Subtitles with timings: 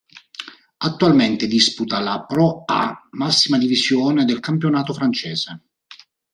[0.77, 5.59] Attualmente, disputa la Pro A, massima divisione del campionato francese.